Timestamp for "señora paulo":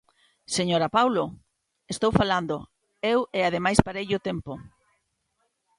0.55-1.23